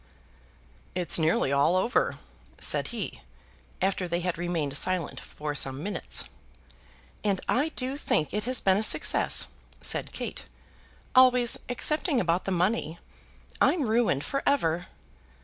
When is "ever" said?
14.43-14.87